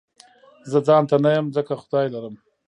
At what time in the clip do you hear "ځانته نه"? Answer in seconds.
0.87-1.29